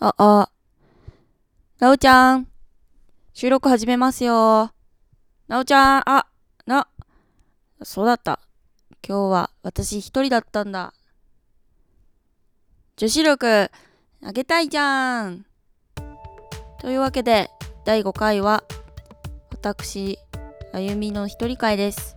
[0.00, 0.50] あ、あ。
[1.80, 2.46] なおちゃん。
[3.34, 4.70] 収録始めますよ。
[5.48, 6.28] なおちゃん、あ、
[6.66, 6.86] な、
[7.82, 8.38] そうだった。
[9.04, 10.94] 今日は私一人だったんだ。
[12.96, 13.72] 女子力、
[14.22, 15.44] あげたいじゃん。
[16.78, 17.50] というわけで、
[17.84, 18.62] 第5回は、
[19.50, 20.16] 私、
[20.72, 22.16] あゆみの一人会です。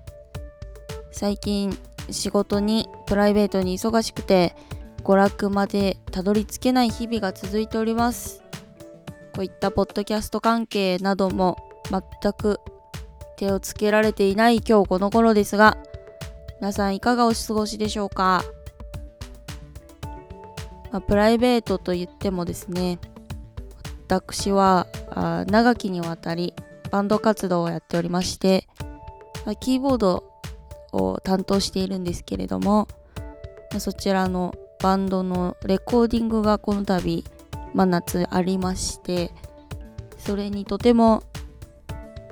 [1.11, 1.75] 最近、
[2.11, 4.55] 仕事に、プライベートに忙しくて、
[5.03, 8.43] 娯楽までたどり着けない日々が続いております。
[9.33, 11.57] こういったポッドキャスト関係なども
[11.89, 12.59] 全く
[13.37, 15.77] 手をつけられていない今日この頃ですが、
[16.59, 18.43] 皆さんいかがお過ごしでしょうか、
[20.91, 22.99] まあ、プライベートと言ってもですね、
[24.07, 26.53] 私はあ長きにわたり
[26.91, 28.67] バンド活動をやっておりまして、
[29.45, 30.23] まあ、キーボード
[30.91, 32.87] を担当しているんですけれども、
[33.71, 37.23] まあ、そちらのバンドのレコーディングがこの度、
[37.73, 39.31] まあ、夏ありまして
[40.17, 41.23] それにとても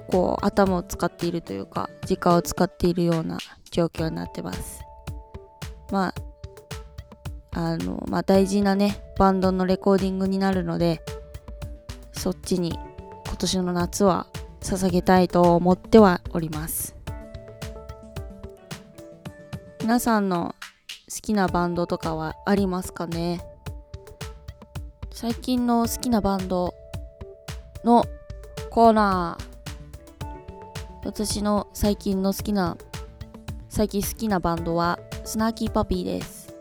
[0.10, 3.38] こう頭を使っているというか時間を使っているような
[3.72, 4.82] 状況になってます。
[5.92, 6.14] まあ
[7.52, 11.02] あのまあ大事なねバンドのレコーディングになるので
[12.12, 12.78] そっちに
[13.28, 14.28] 今年の夏は
[14.62, 16.96] 捧げたいと思ってはおります。
[19.82, 20.54] 皆さんの
[21.10, 23.42] きなバンドとかはありますかね？
[25.12, 26.74] 最近の好きなバンド
[27.84, 28.06] の
[28.70, 29.46] コーナー
[31.04, 32.78] 私の最近の好きな
[33.70, 36.54] 最近好きなバンドはスナーキーパピーです。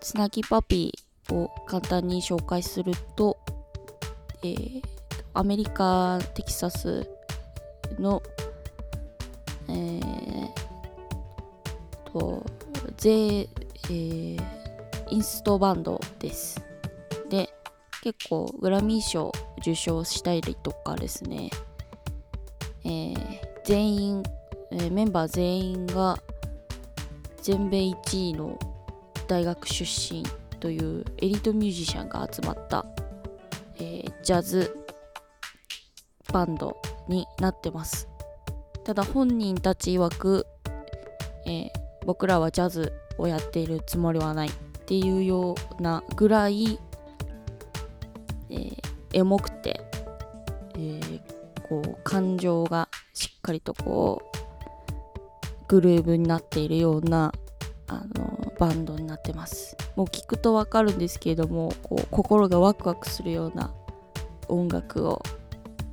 [0.00, 3.38] スナーキーパピーを簡単に紹介すると、
[4.42, 4.82] えー、
[5.34, 7.08] アメリカテキサス
[7.98, 8.22] の
[9.68, 10.50] えー、
[12.12, 12.44] と
[13.00, 14.38] ゼ、えー、
[15.08, 16.62] インストバンドです。
[17.30, 17.48] で、
[18.02, 21.48] 結構グラミー賞受賞したりとかですね、
[22.84, 23.14] えー、
[23.64, 24.22] 全員、
[24.70, 26.18] えー、メンバー全員が
[27.40, 28.58] 全米1位の
[29.26, 30.22] 大学出身
[30.60, 32.84] というエリートミュージシャンが集まった、
[33.76, 34.76] えー、ジャズ
[36.30, 36.76] バンド
[37.08, 38.08] になってます。
[38.84, 40.46] ただ本人たち曰く、
[41.46, 44.52] えー、僕らはジャズをやっているつもりはないっ
[44.86, 46.78] ていうようなぐらい、
[48.50, 49.80] えー、エモくて、
[50.74, 51.20] えー、
[51.68, 54.30] こう感情がしっかりとこう
[55.68, 57.32] グルーブになっているような
[57.86, 59.76] あのバンドになってます。
[59.96, 63.72] もう聞くとわかるんですけれどもこう心がワクワクするような
[64.48, 65.22] 音楽を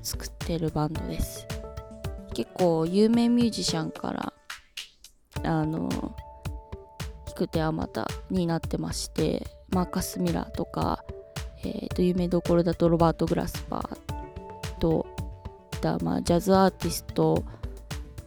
[0.02, 1.48] 作ってるバンドです。
[2.34, 4.34] 結構有名ミュージシャンから
[5.48, 5.90] あの
[7.28, 11.04] 引く手あまたになってましてマーカス・ミラーとか、
[11.64, 15.08] えー、と有名どころだとロバート・グラスパーと
[15.82, 17.44] だ、まあ、ジャズアーティスト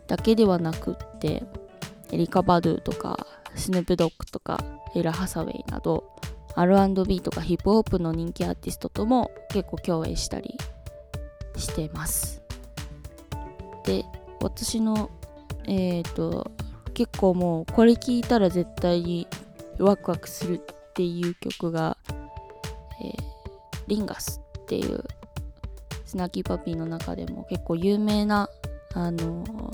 [0.07, 1.45] だけではなくって
[2.11, 4.59] エリカ・バドゥとかスヌープ・ドッグとか
[4.95, 6.17] エラ・ハサウェイなど
[6.57, 10.57] R&B とかヒップホップの人気アーティストとも結構共演したり
[11.57, 12.43] してます。
[13.85, 14.05] で
[14.41, 15.11] 私の
[15.65, 16.51] えっ、ー、と
[17.01, 19.27] 結構もうこれ聴いたら絶対に
[19.79, 21.97] ワクワクするっていう曲が、
[23.03, 23.23] えー、
[23.87, 25.03] リンガスっていう
[26.05, 28.51] スナッキーパピーの中でも結構有名な
[28.93, 29.73] あの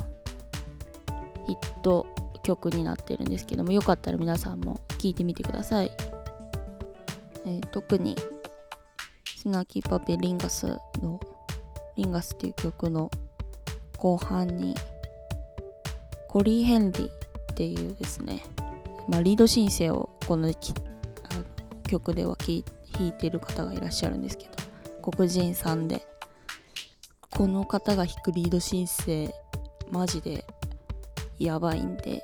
[1.48, 2.06] ヒット
[2.44, 5.90] 曲になってるんですけどもよかったら皆さんも聴いてみてください、
[7.44, 8.14] えー、特に
[9.36, 10.68] スナッキーパピーリンガス
[11.02, 11.18] の
[11.96, 13.10] リンガスっていう曲の
[13.96, 14.76] 後半に
[16.36, 17.10] コリー・ヘンリーっ
[17.54, 18.42] ていうですね、
[19.08, 20.52] まあ、リード申請をこの
[21.88, 22.62] 曲では弾
[23.08, 26.06] いてる方がいらっしゃるんですけど黒人さんで
[27.30, 29.32] この方が弾くリード申請
[29.90, 30.44] マジで
[31.38, 32.22] やばいんで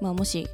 [0.00, 0.48] まあもし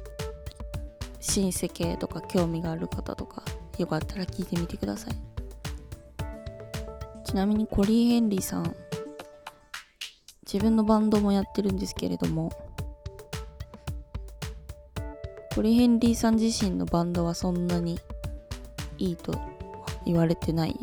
[1.21, 3.41] シンセ系とか興味がある方とか
[3.77, 5.13] よかったら聞いてみてください。
[7.23, 8.75] ちなみにコリー・ヘンリーさん
[10.51, 12.51] 自分のバンドもやってるんですけれども
[15.55, 17.97] コリヘンリーさん自身のバンドはそんなに
[18.97, 19.33] いいと
[20.05, 20.75] 言われてない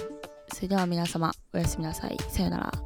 [0.54, 2.18] それでは皆様おやすみなさい。
[2.30, 2.85] さよなら。